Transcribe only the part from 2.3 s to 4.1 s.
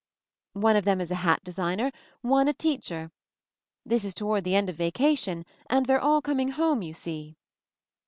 a teacher. This